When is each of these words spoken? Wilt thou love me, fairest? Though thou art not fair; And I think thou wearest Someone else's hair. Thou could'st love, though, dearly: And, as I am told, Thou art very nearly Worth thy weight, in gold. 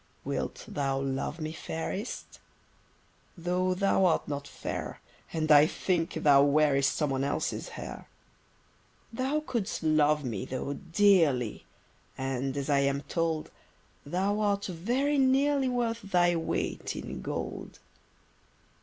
Wilt 0.25 0.65
thou 0.67 0.97
love 0.99 1.39
me, 1.39 1.53
fairest? 1.53 2.39
Though 3.37 3.75
thou 3.75 4.05
art 4.05 4.27
not 4.27 4.47
fair; 4.47 4.99
And 5.31 5.51
I 5.51 5.67
think 5.67 6.13
thou 6.13 6.41
wearest 6.41 6.95
Someone 6.95 7.23
else's 7.23 7.69
hair. 7.77 8.09
Thou 9.13 9.41
could'st 9.45 9.83
love, 9.83 10.23
though, 10.49 10.73
dearly: 10.73 11.65
And, 12.17 12.57
as 12.57 12.67
I 12.67 12.79
am 12.79 13.03
told, 13.03 13.51
Thou 14.03 14.39
art 14.39 14.65
very 14.65 15.19
nearly 15.19 15.69
Worth 15.69 16.01
thy 16.01 16.35
weight, 16.35 16.95
in 16.95 17.21
gold. 17.21 17.77